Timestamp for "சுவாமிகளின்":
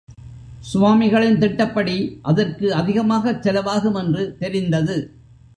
0.61-1.37